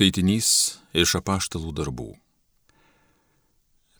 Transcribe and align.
Skaitinys 0.00 0.78
iš 0.96 1.10
apaštalų 1.18 1.74
darbų. 1.76 2.06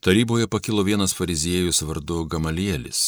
Taryboje 0.00 0.46
pakilo 0.48 0.80
vienas 0.80 1.12
fariziejus 1.12 1.82
vardu 1.84 2.22
Gamalielis, 2.24 3.00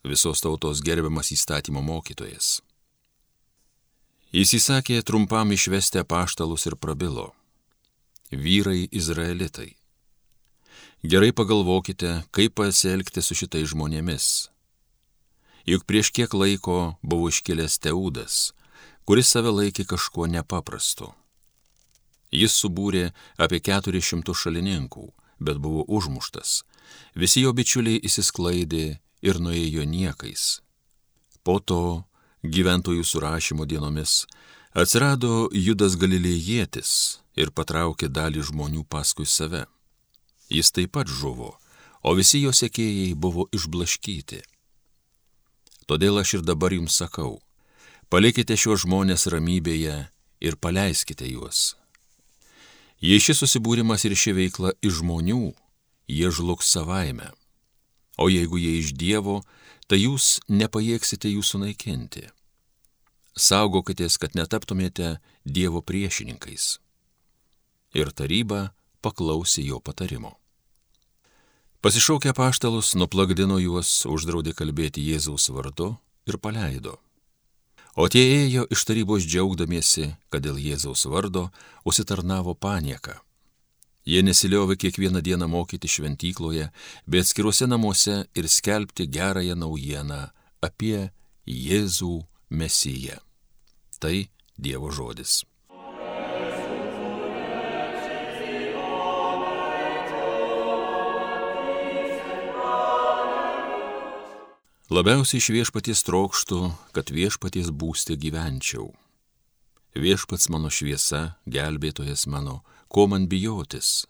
visos 0.00 0.40
tautos 0.40 0.80
gerbiamas 0.80 1.28
įstatymo 1.36 1.82
mokytojas. 1.84 2.62
Jis 4.32 4.54
įsakė 4.62 5.02
trumpam 5.04 5.52
išvesti 5.52 6.00
apaštalus 6.00 6.64
ir 6.72 6.78
prabilo. 6.80 7.26
Vyrai 8.32 8.88
izraelitai. 8.96 9.74
Gerai 11.04 11.34
pagalvokite, 11.36 12.22
kaip 12.32 12.56
pasielgti 12.62 13.20
su 13.20 13.36
šitais 13.36 13.68
žmonėmis. 13.76 14.48
Juk 15.68 15.84
prieš 15.84 16.14
kiek 16.16 16.32
laiko 16.32 16.96
buvo 17.04 17.28
iškilęs 17.28 17.76
Teudas, 17.76 18.42
kuris 19.04 19.36
save 19.36 19.52
laikė 19.52 19.84
kažkuo 19.84 20.32
nepaprastu 20.32 21.12
Jis 22.30 22.52
subūrė 22.60 23.08
apie 23.40 23.60
400 23.64 24.34
šalininkų, 24.36 25.06
bet 25.40 25.60
buvo 25.62 25.84
užmuštas. 25.88 26.62
Visi 27.14 27.44
jo 27.44 27.54
bičiuliai 27.56 28.00
įsisklaidė 28.04 28.98
ir 29.24 29.40
nuėjo 29.40 29.84
niekais. 29.88 30.60
Po 31.42 31.58
to, 31.60 32.04
gyventojų 32.44 33.04
surašymo 33.04 33.64
dienomis, 33.64 34.26
atsirado 34.74 35.48
Judas 35.52 35.96
Galilėjietis 35.96 37.20
ir 37.38 37.50
patraukė 37.50 38.10
dalį 38.12 38.44
žmonių 38.50 38.84
paskui 38.84 39.26
save. 39.26 39.64
Jis 40.52 40.72
taip 40.72 40.92
pat 40.96 41.08
žuvo, 41.08 41.56
o 42.04 42.14
visi 42.14 42.42
jo 42.44 42.52
sekėjai 42.52 43.16
buvo 43.16 43.48
išblaškyti. 43.52 44.42
Todėl 45.88 46.20
aš 46.20 46.38
ir 46.38 46.44
dabar 46.44 46.76
jums 46.76 47.00
sakau, 47.00 47.40
palikite 48.12 48.56
šios 48.56 48.84
žmonės 48.84 49.28
ramybėje 49.32 49.98
ir 50.44 50.56
paleiskite 50.60 51.28
juos 51.28 51.77
Jei 52.98 53.20
šis 53.22 53.44
susibūrimas 53.44 54.02
ir 54.08 54.16
ši 54.18 54.34
veikla 54.34 54.72
iš 54.82 55.00
žmonių, 55.00 55.52
jie 56.10 56.30
žlugs 56.34 56.70
savaime. 56.74 57.30
O 58.18 58.26
jeigu 58.26 58.58
jie 58.58 58.80
iš 58.80 58.90
Dievo, 58.98 59.42
tai 59.86 60.02
jūs 60.02 60.40
nepajėgsite 60.50 61.30
jų 61.30 61.44
sunaikinti. 61.46 62.26
Saugokitės, 63.38 64.18
kad 64.18 64.34
netaptumėte 64.34 65.20
Dievo 65.46 65.78
priešininkais. 65.86 66.80
Ir 67.94 68.10
taryba 68.10 68.72
paklausė 69.00 69.62
jo 69.62 69.78
patarimo. 69.78 70.34
Pasišaukę 71.78 72.34
paštalus, 72.34 72.96
nuplagdino 72.98 73.60
juos, 73.62 74.02
uždraudė 74.10 74.56
kalbėti 74.58 75.06
Jėzaus 75.06 75.46
vardu 75.54 75.92
ir 76.26 76.42
paleido. 76.42 76.98
O 77.98 78.06
tie 78.06 78.20
ėjo 78.44 78.62
iš 78.70 78.84
tarybos 78.86 79.24
džiaugdamiesi, 79.26 80.12
kad 80.30 80.44
dėl 80.44 80.60
Jėzaus 80.62 81.02
vardo 81.10 81.48
užsitarnavo 81.82 82.54
panieką. 82.54 83.16
Jie 84.06 84.22
nesiliovė 84.22 84.76
kiekvieną 84.78 85.18
dieną 85.26 85.48
mokyti 85.50 85.90
šventykloje, 85.90 86.68
bet 87.10 87.26
skiruose 87.26 87.66
namuose 87.66 88.20
ir 88.38 88.46
skelbti 88.46 89.08
gerąją 89.10 89.58
naujieną 89.58 90.20
apie 90.62 91.10
Jėzų 91.42 92.14
Mesiją. 92.54 93.18
Tai 93.98 94.16
Dievo 94.54 94.94
žodis. 94.94 95.42
Labiausiai 104.88 105.36
iš 105.36 105.50
viešpaties 105.52 106.00
trokštų, 106.06 106.58
kad 106.96 107.10
viešpaties 107.12 107.66
būstė 107.76 108.14
gyvenčiau. 108.16 108.94
Viešpats 109.92 110.46
mano 110.48 110.70
šviesa, 110.72 111.36
gelbėtojas 111.44 112.24
mano, 112.24 112.62
ko 112.88 113.04
man 113.04 113.26
bijotis. 113.28 114.06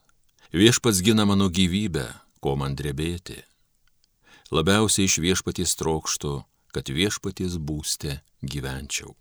Viešpats 0.55 1.01
gina 1.03 1.25
mano 1.27 1.49
gyvybę, 1.51 2.05
ko 2.39 2.55
man 2.55 2.77
drebėti. 2.79 3.41
Labiausiai 4.55 5.11
iš 5.11 5.19
viešpaties 5.19 5.75
trokštų, 5.83 6.37
kad 6.71 6.95
viešpaties 6.95 7.59
būstė 7.59 8.21
gyvenčiau. 8.47 9.17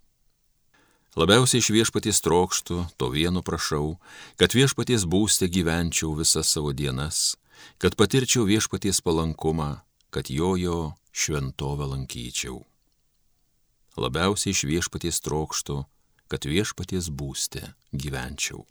Labiausiai 1.17 1.63
iš 1.66 1.72
viešpaties 1.73 2.22
trokštų, 2.22 2.84
to 3.01 3.09
vieno 3.09 3.41
prašau, 3.41 3.97
kad 4.38 4.53
viešpaties 4.53 5.09
būstė 5.09 5.50
gyvenčiau 5.50 6.13
visas 6.22 6.53
savo 6.53 6.69
dienas, 6.69 7.34
kad 7.81 7.97
patirčiau 7.97 8.46
viešpaties 8.46 9.01
palankumą, 9.01 9.81
kad 10.13 10.29
jojo 10.29 10.94
šventovę 11.17 11.89
lankyčiau. 11.89 12.61
Labiausiai 13.97 14.53
iš 14.53 14.66
viešpaties 14.69 15.17
trokštų, 15.25 15.78
kad 16.29 16.45
viešpaties 16.45 17.09
būste 17.09 17.72
gyvenčiau. 17.91 18.67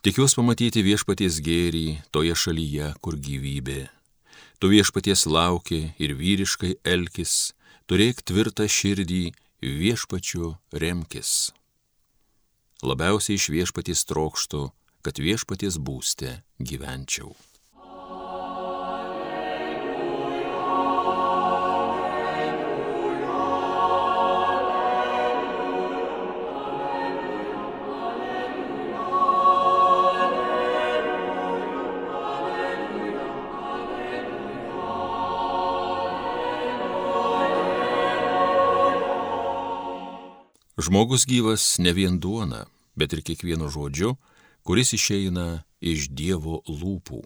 Tikiuosi 0.00 0.38
pamatyti 0.40 0.82
viešpaties 0.82 1.38
gėrį 1.44 1.86
toje 2.10 2.34
šalyje, 2.42 2.94
kur 3.04 3.18
gyvybė. 3.20 3.82
Tu 4.58 4.70
viešpaties 4.72 5.26
lauki 5.28 5.92
ir 6.00 6.16
vyriškai 6.16 6.72
elkis, 6.88 7.52
turėk 7.86 8.24
tvirtą 8.24 8.66
širdį, 8.66 9.30
viešpačiu 9.60 10.54
remkis. 10.72 11.52
Labiausiai 12.80 13.36
iš 13.36 13.50
viešpaties 13.52 14.06
trokštų, 14.08 14.62
kad 15.04 15.20
viešpaties 15.20 15.76
būste 15.76 16.40
gyvenčiau. 16.58 17.36
Žmogus 40.80 41.26
gyvas 41.28 41.76
ne 41.76 41.92
vien 41.92 42.16
duona, 42.16 42.64
bet 42.96 43.12
ir 43.12 43.20
kiekvienu 43.20 43.68
žodžiu, 43.68 44.14
kuris 44.64 44.94
išeina 44.96 45.60
iš 45.84 46.08
Dievo 46.08 46.62
lūpų. 46.64 47.20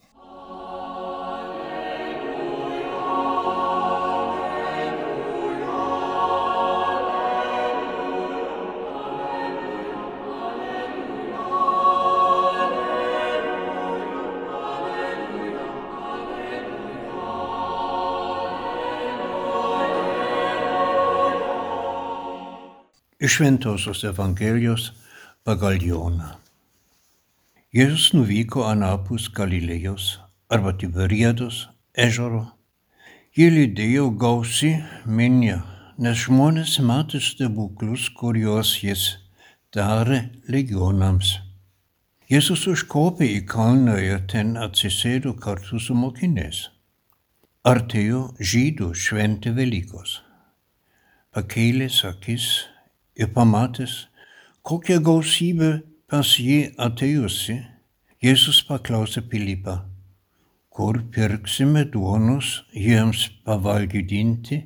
Iš 23.25 23.33
Šventosios 23.33 24.03
Evangelijos 24.05 24.91
pagal 25.49 25.79
Joną. 25.81 26.27
Jėzus 27.73 28.11
nuvyko 28.13 28.67
anapus 28.69 29.31
Galilėjos 29.33 30.09
arba 30.53 30.75
Tiberiedos 30.77 31.63
ežero. 32.07 32.43
Jį 33.33 33.47
lydėjo 33.55 34.11
gausi 34.25 34.75
minė, 35.21 35.55
nes 36.05 36.19
žmonės 36.27 36.75
matė 36.91 37.23
stebuklus, 37.25 38.11
kuriuos 38.19 38.75
jis 38.83 39.07
darė 39.73 40.21
legionams. 40.57 41.33
Jėzus 42.29 42.67
užkopė 42.75 43.31
į 43.39 43.41
kalną 43.55 43.97
ir 44.11 44.21
ten 44.35 44.53
atsisėdo 44.67 45.33
kartu 45.47 45.81
su 45.81 45.97
mokiniais. 45.97 46.67
Artėjo 47.73 48.23
žydų 48.53 48.93
šventė 49.07 49.57
Velykos. 49.57 50.21
Pakėlęs 51.33 52.05
akis 52.13 52.53
ir 53.19 53.31
pamatęs, 53.35 53.95
kokia 54.63 54.99
gausybė 55.05 55.71
pas 56.11 56.35
jį 56.41 56.75
atėjusi, 56.81 57.61
Jėzus 58.25 58.63
paklausė 58.65 59.21
Pilypą, 59.29 59.75
kur 60.73 60.97
pirksime 61.13 61.83
duonos 61.93 62.63
jiems 62.73 63.27
pavalgydinti? 63.45 64.63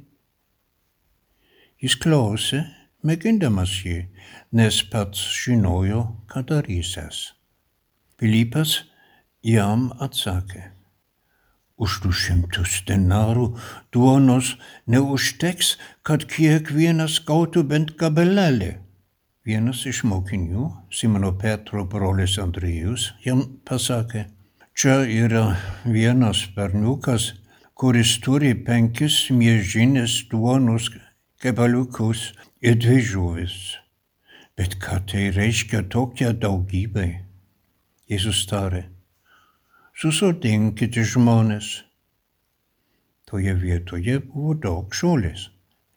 Jis 1.82 1.96
klausė, 1.98 2.60
mėgindamas 3.02 3.72
jį, 3.82 3.96
nes 4.54 4.78
pats 4.92 5.24
žinojo, 5.40 6.04
ką 6.30 6.44
darysęs. 6.52 7.18
Pilypas 8.14 8.76
jam 9.42 9.88
atsakė, 10.06 10.68
už 11.78 12.00
du 12.04 12.10
šimtus 12.12 12.82
denarų 12.88 13.52
duonos 13.94 14.56
neužteks, 14.90 15.76
kad 16.02 16.26
kiekvienas 16.30 17.20
gautų 17.28 17.64
bent 17.70 17.94
gabelelį. 18.00 18.74
Vienas 19.48 19.84
iš 19.88 20.02
mokinių, 20.04 20.66
Simono 20.92 21.32
Petro 21.40 21.86
brolis 21.88 22.36
Andrijus, 22.42 23.12
jam 23.24 23.46
pasakė, 23.64 24.26
čia 24.76 25.00
yra 25.08 25.44
vienas 25.86 26.42
berniukas, 26.56 27.32
kuris 27.78 28.18
turi 28.20 28.52
penkis 28.66 29.28
miežinės 29.30 30.24
duonos 30.28 30.90
kebaliukus 31.40 32.32
ir 32.60 32.76
dvi 32.82 33.00
žuvis. 33.00 33.56
Bet 34.58 34.76
ką 34.82 34.98
tai 35.06 35.28
reiškia 35.30 35.84
tokia 35.86 36.34
daugybė? 36.34 37.08
Jėzus 38.10 38.42
tarė, 38.50 38.88
susodinkite 39.98 41.02
žmonės. 41.02 41.68
Toje 43.26 43.54
vietoje 43.58 44.20
buvo 44.22 44.54
daug 44.54 44.94
žolės. 44.94 45.48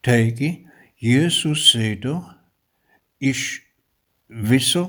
Taigi, 0.01 0.65
jie 0.97 1.27
susėdo 1.29 2.15
iš 3.21 3.61
viso 4.49 4.87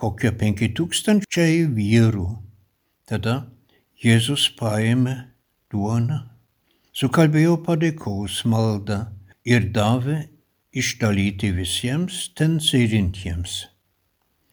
kokie 0.00 0.32
penki 0.32 0.70
tūkstančiai 0.72 1.66
vyrų. 1.76 2.30
Tada 3.04 3.42
Jėzus 4.00 4.48
paėmė 4.56 5.14
duoną, 5.72 6.22
sukalbėjo 6.96 7.58
padėkos 7.68 8.40
maldą 8.48 9.02
ir 9.44 9.68
davė 9.76 10.22
išdalyti 10.72 11.52
visiems 11.52 12.30
ten 12.32 12.56
sėdintiems. 12.64 13.60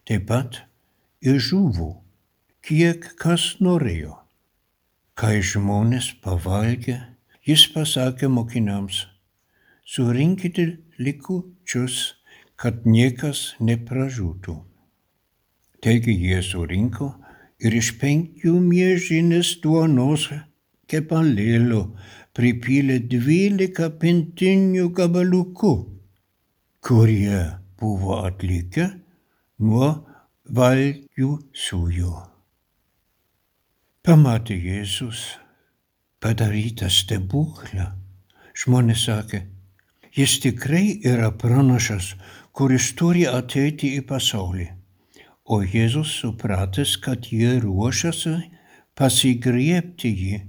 Taip 0.04 0.28
pat 0.28 0.62
ir 1.24 1.40
žuvų, 1.40 2.01
kiek 2.66 3.04
kas 3.20 3.44
norėjo. 3.60 4.16
Kai 5.18 5.42
žmonės 5.44 6.12
pavalgė, 6.24 6.96
jis 7.46 7.66
pasakė 7.74 8.30
mokiniams, 8.32 9.04
surinkite 9.84 10.66
likučius, 10.98 12.14
kad 12.56 12.86
niekas 12.86 13.52
nepražūtų. 13.60 14.56
Taigi 15.82 16.14
jie 16.14 16.40
surinko 16.46 17.12
ir 17.58 17.74
iš 17.74 17.94
penkių 18.00 18.54
miežinės 18.62 19.56
duonos 19.62 20.28
kepalėlių 20.90 21.82
pripylė 22.36 23.00
dvylika 23.10 23.90
pintinių 24.02 24.92
gabaliukų 24.94 25.74
kurie 26.82 27.42
buvo 27.78 28.16
atlikę 28.26 28.88
nuo 29.62 29.88
valgių 30.58 31.30
sujų. 31.64 32.31
Pamatė 34.02 34.56
Jėzus 34.58 35.18
padarytą 36.18 36.88
stebuklą. 36.90 37.84
Žmonės 38.58 39.04
sakė, 39.06 39.38
jis 40.16 40.32
tikrai 40.42 40.96
yra 41.06 41.28
pranašas, 41.38 42.08
kuris 42.50 42.88
turi 42.98 43.22
ateiti 43.30 43.92
į 44.00 44.00
pasaulį. 44.08 44.66
O 45.46 45.60
Jėzus 45.62 46.16
supratęs, 46.24 46.96
kad 47.04 47.30
jie 47.30 47.52
ruošiasi 47.62 48.34
pasigriepti 48.98 50.10
jį 50.10 50.42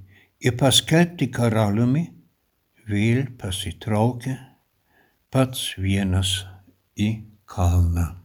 ir 0.50 0.58
paskelbti 0.58 1.30
karaliumi, 1.38 2.08
vėl 2.90 3.30
pasitraukė 3.38 4.34
pats 5.30 5.76
vienas 5.78 6.40
į 6.98 7.14
kalną. 7.46 8.23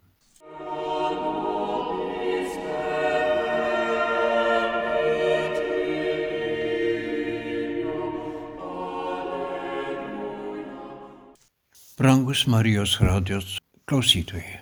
Brangus 11.98 12.46
Marijos 12.46 13.00
radijos 13.00 13.58
klausytojai. 13.84 14.60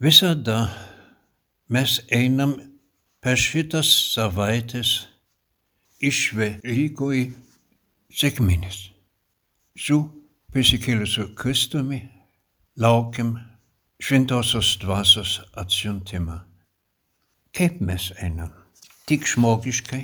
Visada 0.00 0.68
mes 1.72 1.94
einam 2.12 2.50
per 3.24 3.40
šitas 3.40 3.88
savaitės 4.12 4.90
iš 6.04 6.18
Velykų 6.36 7.08
į 7.16 7.22
sėkminės 8.12 8.80
su 9.80 9.96
prisikėlusiu 10.52 11.30
Kristumi 11.40 12.02
laukiam 12.76 13.30
šventosios 13.96 14.74
dvasios 14.82 15.38
atsiuntimą. 15.56 16.36
Kaip 17.56 17.80
mes 17.80 18.10
einam? 18.20 18.52
Tik 19.08 19.24
žmogiškai? 19.24 20.02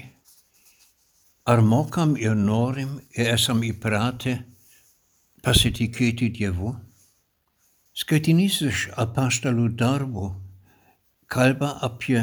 Ar 1.44 1.60
mokam 1.60 2.16
ir 2.16 2.40
norim 2.40 3.02
ir 3.12 3.34
esam 3.34 3.60
įpratę 3.69 4.38
pasitikėti 5.42 6.30
Dievu? 6.36 6.72
Skaitinys 7.92 8.60
iš 8.64 8.86
apaštalų 8.96 9.66
darbų 9.76 10.28
kalba 11.32 11.74
apie 11.86 12.20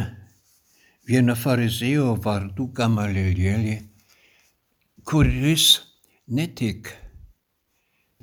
vieną 1.10 1.36
farizėjo 1.38 2.16
vardu 2.24 2.68
Gamalielį, 2.78 3.76
kuris 5.10 5.66
ne 6.30 6.46
tik 6.62 6.92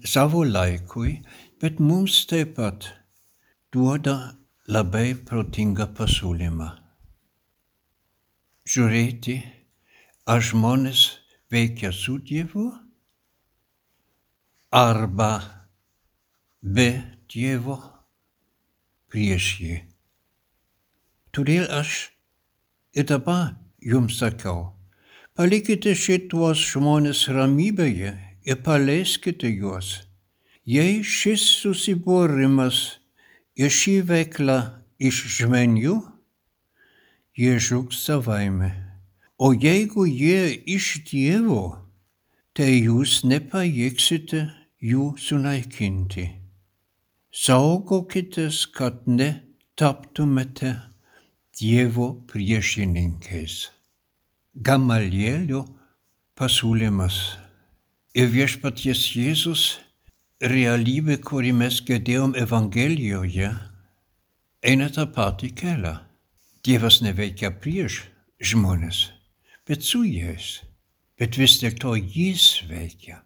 savo 0.06 0.44
laikui, 0.46 1.20
bet 1.60 1.80
mums 1.82 2.24
taip 2.30 2.54
pat 2.58 2.88
duoda 3.74 4.16
labai 4.70 5.14
protingą 5.28 5.88
pasiūlymą. 5.98 6.68
Žiūrėti, 8.66 9.36
ar 10.26 10.42
žmonės 10.42 11.06
veikia 11.54 11.92
su 11.94 12.18
Dievu 12.18 12.72
arba 14.76 15.40
be 16.60 16.88
Dievo 17.32 17.76
prieš 19.08 19.46
jį. 19.62 19.76
Todėl 21.32 21.64
aš 21.72 21.92
ir 22.92 23.06
dabar 23.08 23.54
jums 23.80 24.18
sakau, 24.20 24.74
palikite 25.32 25.94
šitos 25.96 26.60
žmonės 26.74 27.22
ramybėje 27.32 28.12
ir 28.44 28.60
paleiskite 28.66 29.48
juos. 29.48 29.94
Jei 30.68 31.00
šis 31.00 31.46
susibūrimas 31.62 32.82
ir 33.56 33.72
šį 33.72 33.96
veiklą 34.12 34.58
iš 35.00 35.22
žmonių, 35.38 35.96
jie 37.32 37.56
žuks 37.70 38.04
savaime. 38.10 38.74
O 39.40 39.54
jeigu 39.56 40.04
jie 40.04 40.52
iš 40.76 40.92
Dievo, 41.08 41.64
tai 42.52 42.74
jūs 42.76 43.22
nepajėgsite 43.24 44.44
jų 44.82 45.14
sunaikinti. 45.20 46.26
Saugokitės, 47.32 48.66
kad 48.72 49.06
netaptumėte 49.06 50.74
Dievo 51.56 52.10
priešininkais. 52.28 53.70
Gamalielio 54.56 55.62
pasiūlymas 56.36 57.16
ir 58.16 58.28
viešpaties 58.32 59.04
Jėzus 59.16 59.64
realybė, 60.40 61.16
kurį 61.24 61.52
mes 61.56 61.80
girdėjom 61.80 62.36
Evangelijoje, 62.36 63.52
eina 64.60 64.88
tą 64.92 65.06
patį 65.12 65.52
kelią. 65.56 65.96
Dievas 66.66 67.00
neveikia 67.00 67.52
prieš 67.56 68.02
žmonės, 68.42 69.06
bet 69.68 69.84
su 69.86 70.02
jais. 70.04 70.58
Bet 71.16 71.38
vis 71.40 71.56
dėlto 71.62 71.94
jis 71.96 72.66
veikia. 72.68 73.22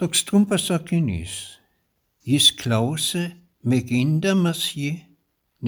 Toks 0.00 0.22
trumpas 0.24 0.62
sakinys. 0.70 1.32
Jis 2.24 2.46
klausė, 2.56 3.34
mėgindamas 3.68 4.62
jį, 4.72 4.94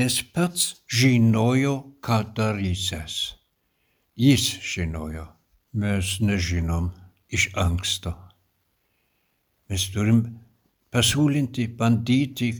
nes 0.00 0.16
pats 0.32 0.70
žinojo, 0.88 1.74
ką 2.00 2.22
darysės. 2.38 3.18
Jis 4.16 4.46
žinojo, 4.64 5.26
mes 5.76 6.14
nežinom 6.24 6.88
iš 7.28 7.50
anksto. 7.60 8.14
Mes 9.68 9.84
turim 9.92 10.24
pasiūlinti, 10.88 11.68
bandyti, 11.76 12.54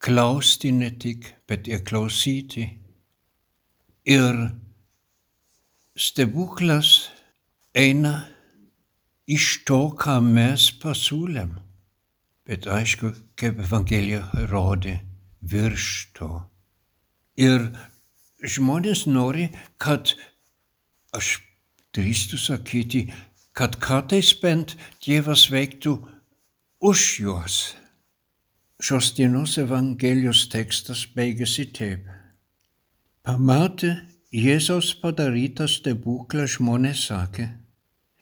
klausti 0.00 0.72
ne 0.72 0.94
tik, 0.96 1.28
bet 1.44 1.68
ir 1.68 1.84
klausyti. 1.84 2.70
Ir 4.08 4.46
stebuklas 5.92 7.10
eina 7.76 8.22
iš 9.34 9.62
to, 9.68 9.80
ką 9.98 10.18
mes 10.24 10.68
pasiūlėm. 10.82 11.56
Bet 12.48 12.66
aišku, 12.66 13.12
kaip 13.38 13.60
Evangelija 13.62 14.46
rodė, 14.50 14.98
virš 15.42 15.88
to. 16.16 16.30
Ir 17.38 17.70
žmonės 18.42 19.06
nori, 19.06 19.48
kad 19.78 20.14
aš 21.16 21.38
drįstu 21.94 22.40
sakyti, 22.40 23.06
kad 23.52 23.78
kartais 23.80 24.32
bent 24.40 24.76
Dievas 25.04 25.46
veiktų 25.52 25.94
už 26.82 27.06
juos. 27.22 27.58
Šios 28.82 29.12
dienos 29.14 29.58
Evangelijos 29.62 30.48
tekstas 30.50 31.04
baigėsi 31.14 31.68
taip. 31.70 32.08
Pamatę 33.22 33.92
Jėzaus 34.34 34.94
padarytą 34.98 35.68
stebuklą 35.70 36.48
žmonės 36.50 37.04
sakė, 37.12 37.46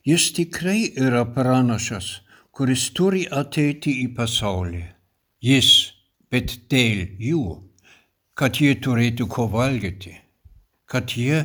jis 0.06 0.30
tikrai 0.36 0.92
yra 0.96 1.24
pranašas, 1.34 2.20
kuris 2.50 2.88
turi 2.96 3.26
ateiti 3.40 3.94
į 4.04 4.08
pasaulį. 4.16 4.82
Jis, 5.44 5.70
bet 6.30 6.56
dėl 6.72 7.06
jų, 7.20 7.44
kad 8.36 8.60
jie 8.60 8.74
turėtų 8.84 9.28
ko 9.32 9.46
valgyti, 9.52 10.14
kad 10.90 11.12
jie, 11.16 11.44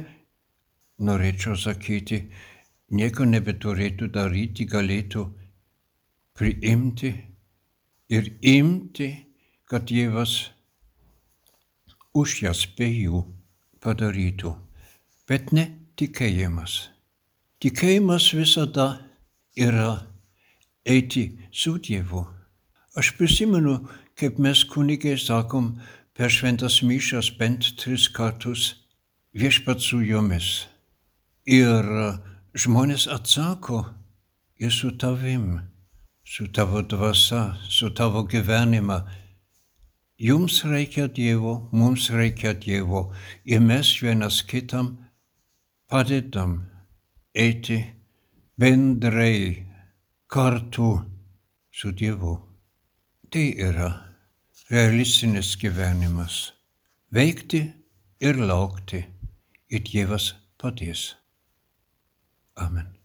norėčiau 0.99 1.55
sakyti, 1.59 2.25
nieko 2.91 3.27
nebeturėtų 3.27 4.09
daryti, 4.15 4.67
galėtų 4.69 5.27
priimti 6.35 7.13
ir 8.11 8.33
imti 8.41 9.09
kad 9.65 9.85
Dievas 9.89 10.51
už 12.13 12.41
jas 12.45 12.61
be 12.77 12.85
jų 12.85 13.23
padarytų, 13.81 14.51
bet 15.25 15.49
ne 15.57 15.65
tikėjimas. 15.97 16.94
Tikėjimas 17.63 18.29
visada 18.35 18.87
yra 19.55 19.91
eiti 20.85 21.25
su 21.51 21.77
Dievu. 21.79 22.25
Aš 22.95 23.13
prisimenu, 23.17 23.77
kaip 24.19 24.39
mes 24.39 24.63
kunigai 24.67 25.15
sakom 25.19 25.75
per 26.15 26.31
šventas 26.31 26.81
mišas 26.83 27.31
bent 27.39 27.71
tris 27.79 28.07
kartus 28.07 28.73
viešpat 29.35 29.83
su 29.83 30.01
jomis. 30.03 30.67
Ir 31.45 31.87
žmonės 32.55 33.07
atsako 33.11 33.85
ir 34.59 34.71
su 34.71 34.91
tavim, 34.97 35.61
su 36.23 36.47
tavo 36.51 36.81
dvasia, 36.81 37.55
su 37.69 37.91
tavo 37.95 38.23
gyvenimą 38.27 39.03
Jums 40.17 40.61
reikia 40.63 41.09
Dievo, 41.11 41.69
mums 41.71 42.07
reikia 42.09 42.53
Dievo 42.53 43.11
ir 43.43 43.59
mes 43.59 43.89
vienas 43.99 44.43
kitam 44.47 44.95
padedam 45.91 46.74
eiti 47.35 47.79
bendrai 48.59 49.65
kartu 50.27 50.89
su 51.71 51.91
Dievu. 51.91 52.35
Tai 53.29 53.47
yra 53.67 53.89
realistinis 54.71 55.55
gyvenimas. 55.59 56.53
Veikti 57.13 57.61
ir 58.19 58.39
laukti 58.39 59.05
ir 59.69 59.83
Dievas 59.91 60.31
padės. 60.61 61.15
Amen. 62.55 63.04